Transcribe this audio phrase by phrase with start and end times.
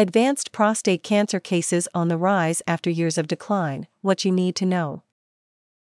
[0.00, 3.88] Advanced prostate cancer cases on the rise after years of decline.
[4.00, 5.02] What you need to know.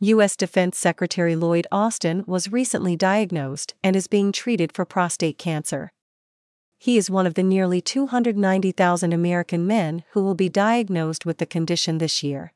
[0.00, 0.34] U.S.
[0.34, 5.92] Defense Secretary Lloyd Austin was recently diagnosed and is being treated for prostate cancer.
[6.78, 11.44] He is one of the nearly 290,000 American men who will be diagnosed with the
[11.44, 12.54] condition this year.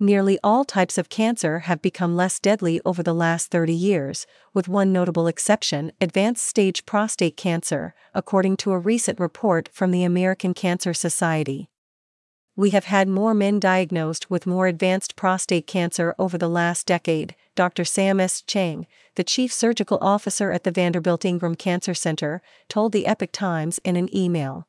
[0.00, 4.68] Nearly all types of cancer have become less deadly over the last 30 years, with
[4.68, 10.54] one notable exception advanced stage prostate cancer, according to a recent report from the American
[10.54, 11.68] Cancer Society.
[12.54, 17.34] We have had more men diagnosed with more advanced prostate cancer over the last decade,
[17.56, 17.84] Dr.
[17.84, 18.40] Sam S.
[18.40, 18.86] Chang,
[19.16, 23.96] the chief surgical officer at the Vanderbilt Ingram Cancer Center, told the Epoch Times in
[23.96, 24.68] an email.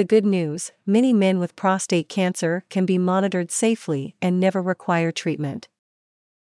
[0.00, 5.12] The good news many men with prostate cancer can be monitored safely and never require
[5.12, 5.68] treatment.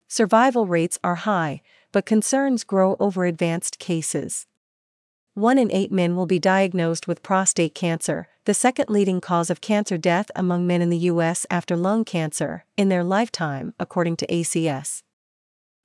[0.08, 1.60] Survival rates are high,
[1.92, 4.46] but concerns grow over advanced cases.
[5.34, 9.60] One in eight men will be diagnosed with prostate cancer, the second leading cause of
[9.60, 11.44] cancer death among men in the U.S.
[11.50, 15.02] after lung cancer, in their lifetime, according to ACS.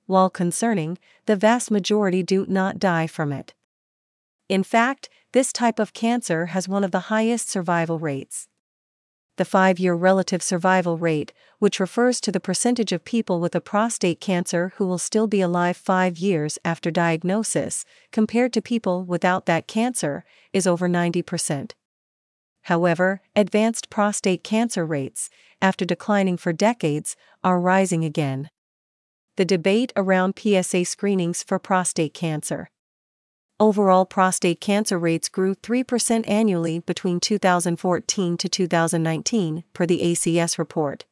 [0.06, 0.96] While concerning,
[1.26, 3.52] the vast majority do not die from it.
[4.48, 8.48] In fact, this type of cancer has one of the highest survival rates.
[9.36, 13.60] The five year relative survival rate, which refers to the percentage of people with a
[13.60, 19.46] prostate cancer who will still be alive five years after diagnosis, compared to people without
[19.46, 21.72] that cancer, is over 90%.
[22.62, 25.30] However, advanced prostate cancer rates,
[25.62, 28.50] after declining for decades, are rising again.
[29.36, 32.70] The debate around PSA screenings for prostate cancer.
[33.60, 41.06] Overall prostate cancer rates grew 3% annually between 2014 to 2019, per the ACS report.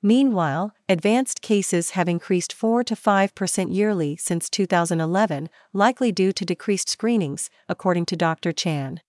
[0.00, 6.88] Meanwhile, advanced cases have increased 4 to 5% yearly since 2011, likely due to decreased
[6.88, 8.52] screenings, according to Dr.
[8.52, 9.00] Chan.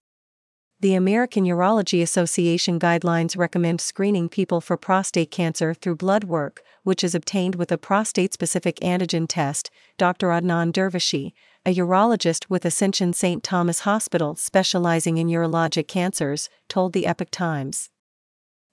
[0.79, 7.03] The American Urology Association guidelines recommend screening people for prostate cancer through blood work, which
[7.03, 10.29] is obtained with a prostate specific antigen test, Dr.
[10.29, 11.33] Adnan Dervishi,
[11.67, 13.43] a urologist with Ascension St.
[13.43, 17.89] Thomas Hospital specializing in urologic cancers, told the Epoch Times.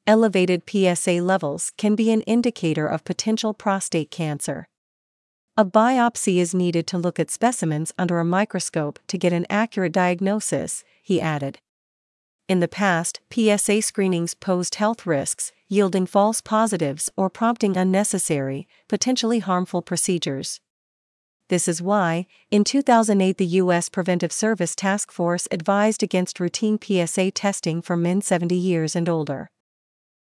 [0.06, 4.69] Elevated PSA levels can be an indicator of potential prostate cancer.
[5.56, 9.93] A biopsy is needed to look at specimens under a microscope to get an accurate
[9.93, 11.59] diagnosis, he added.
[12.49, 19.41] In the past, PSA screenings posed health risks, yielding false positives or prompting unnecessary, potentially
[19.41, 20.61] harmful procedures.
[21.49, 23.91] This is why, in 2008, the U.S.
[23.91, 29.50] Preventive Service Task Force advised against routine PSA testing for men 70 years and older.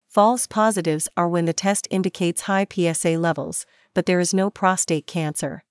[0.10, 5.08] False positives are when the test indicates high PSA levels, but there is no prostate
[5.08, 5.64] cancer.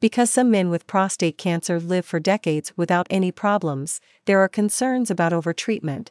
[0.00, 5.10] Because some men with prostate cancer live for decades without any problems, there are concerns
[5.10, 6.08] about overtreatment,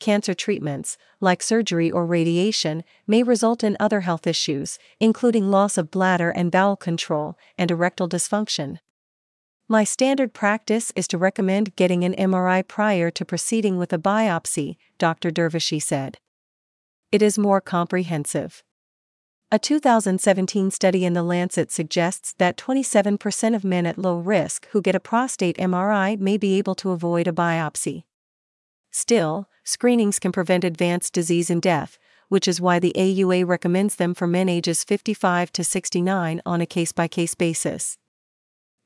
[0.00, 5.90] cancer treatments, like surgery or radiation, may result in other health issues, including loss of
[5.90, 8.78] bladder and bowel control and erectile dysfunction.
[9.68, 14.76] My standard practice is to recommend getting an MRI prior to proceeding with a biopsy,
[14.98, 15.30] Dr.
[15.30, 16.18] Dervishi said.
[17.10, 18.62] It is more comprehensive.
[19.50, 24.82] A 2017 study in The Lancet suggests that 27% of men at low risk who
[24.82, 28.02] get a prostate MRI may be able to avoid a biopsy.
[28.96, 34.14] Still, screenings can prevent advanced disease and death, which is why the AUA recommends them
[34.14, 37.98] for men ages 55 to 69 on a case by case basis.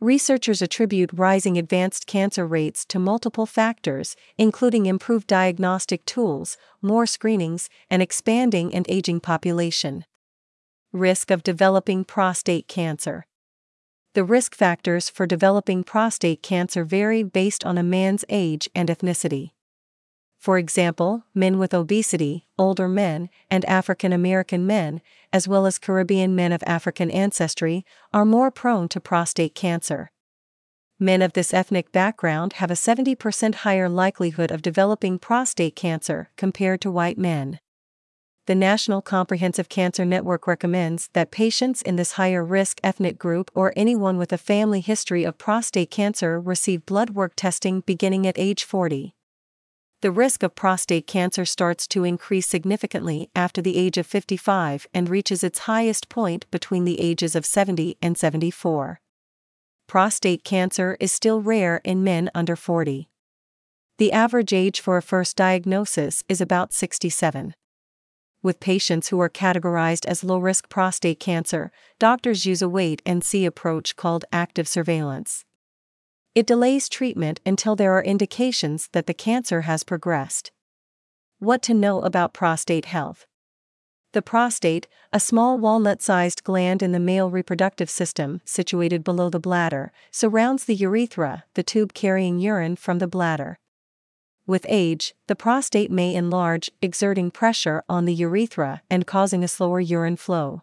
[0.00, 7.68] Researchers attribute rising advanced cancer rates to multiple factors, including improved diagnostic tools, more screenings,
[7.90, 10.06] and expanding and aging population.
[10.90, 13.26] Risk of developing prostate cancer.
[14.14, 19.50] The risk factors for developing prostate cancer vary based on a man's age and ethnicity.
[20.38, 26.36] For example, men with obesity, older men, and African American men, as well as Caribbean
[26.36, 30.12] men of African ancestry, are more prone to prostate cancer.
[31.00, 36.80] Men of this ethnic background have a 70% higher likelihood of developing prostate cancer compared
[36.82, 37.58] to white men.
[38.46, 43.72] The National Comprehensive Cancer Network recommends that patients in this higher risk ethnic group or
[43.76, 48.64] anyone with a family history of prostate cancer receive blood work testing beginning at age
[48.64, 49.14] 40
[50.00, 55.08] the risk of prostate cancer starts to increase significantly after the age of 55 and
[55.08, 59.00] reaches its highest point between the ages of 70 and 74.
[59.88, 63.08] Prostate cancer is still rare in men under 40.
[63.96, 67.54] The average age for a first diagnosis is about 67.
[68.40, 73.24] With patients who are categorized as low risk prostate cancer, doctors use a wait and
[73.24, 75.44] see approach called active surveillance.
[76.38, 80.52] It delays treatment until there are indications that the cancer has progressed.
[81.40, 83.26] What to know about prostate health?
[84.12, 89.40] The prostate, a small walnut sized gland in the male reproductive system situated below the
[89.40, 93.58] bladder, surrounds the urethra, the tube carrying urine from the bladder.
[94.46, 99.80] With age, the prostate may enlarge, exerting pressure on the urethra and causing a slower
[99.80, 100.62] urine flow.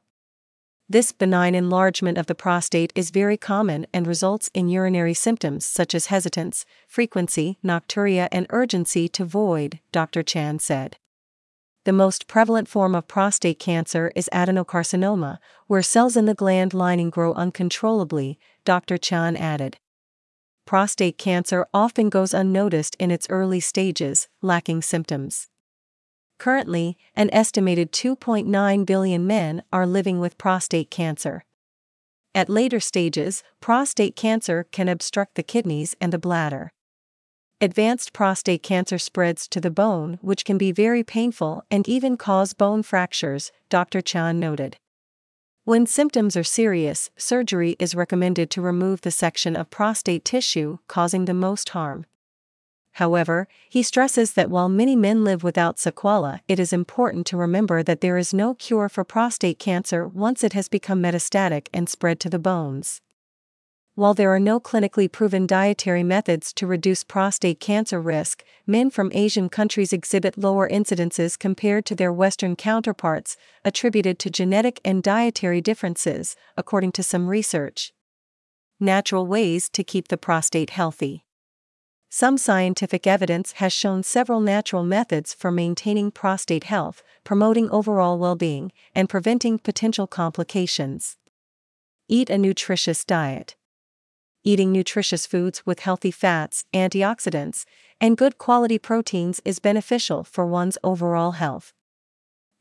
[0.87, 5.95] This benign enlargement of the prostate is very common and results in urinary symptoms such
[5.95, 10.21] as hesitance, frequency, nocturia, and urgency to void, Dr.
[10.21, 10.97] Chan said.
[11.85, 17.09] The most prevalent form of prostate cancer is adenocarcinoma, where cells in the gland lining
[17.09, 18.99] grow uncontrollably, Dr.
[18.99, 19.77] Chan added.
[20.65, 25.47] Prostate cancer often goes unnoticed in its early stages, lacking symptoms.
[26.37, 31.43] Currently, an estimated 2.9 billion men are living with prostate cancer.
[32.33, 36.71] At later stages, prostate cancer can obstruct the kidneys and the bladder.
[37.61, 42.53] Advanced prostate cancer spreads to the bone, which can be very painful and even cause
[42.53, 44.01] bone fractures, Dr.
[44.01, 44.75] Chan noted.
[45.63, 51.25] When symptoms are serious, surgery is recommended to remove the section of prostate tissue causing
[51.25, 52.05] the most harm.
[52.95, 57.83] However, he stresses that while many men live without sequela, it is important to remember
[57.83, 62.21] that there is no cure for prostate cancer once it has become metastatic and spread
[62.21, 63.01] to the bones.
[63.95, 69.11] While there are no clinically proven dietary methods to reduce prostate cancer risk, men from
[69.13, 75.59] Asian countries exhibit lower incidences compared to their Western counterparts, attributed to genetic and dietary
[75.59, 77.91] differences, according to some research.
[78.79, 81.24] Natural ways to keep the prostate healthy.
[82.17, 88.37] Some scientific evidence has shown several natural methods for maintaining prostate health, promoting overall well
[88.37, 91.17] being, and preventing potential complications.
[92.07, 93.57] Eat a nutritious diet
[94.45, 97.65] eating nutritious foods with healthy fats, antioxidants,
[97.99, 101.73] and good quality proteins is beneficial for one's overall health.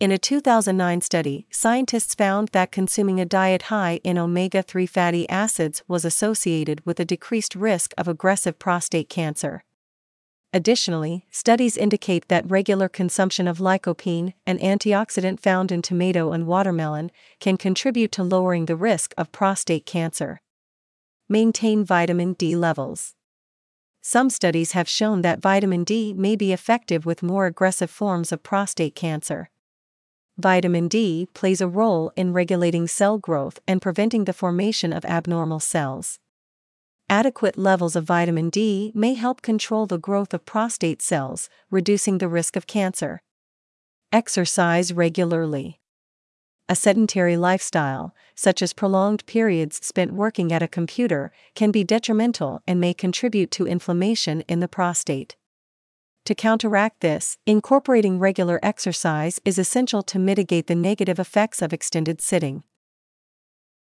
[0.00, 5.28] In a 2009 study, scientists found that consuming a diet high in omega 3 fatty
[5.28, 9.62] acids was associated with a decreased risk of aggressive prostate cancer.
[10.52, 17.12] Additionally, studies indicate that regular consumption of lycopene, an antioxidant found in tomato and watermelon,
[17.38, 20.40] can contribute to lowering the risk of prostate cancer.
[21.28, 23.14] Maintain vitamin D levels.
[24.02, 28.42] Some studies have shown that vitamin D may be effective with more aggressive forms of
[28.42, 29.50] prostate cancer.
[30.36, 35.60] Vitamin D plays a role in regulating cell growth and preventing the formation of abnormal
[35.60, 36.18] cells.
[37.08, 42.28] Adequate levels of vitamin D may help control the growth of prostate cells, reducing the
[42.28, 43.22] risk of cancer.
[44.10, 45.80] Exercise regularly.
[46.68, 52.62] A sedentary lifestyle, such as prolonged periods spent working at a computer, can be detrimental
[52.66, 55.36] and may contribute to inflammation in the prostate.
[56.24, 62.22] To counteract this, incorporating regular exercise is essential to mitigate the negative effects of extended
[62.22, 62.62] sitting.